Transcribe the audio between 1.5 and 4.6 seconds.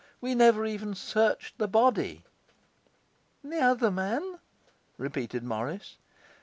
the body.' 'The other man?'